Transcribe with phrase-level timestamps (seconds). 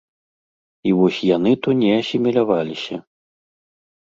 [0.91, 2.95] І вось яны то не асіміляваліся.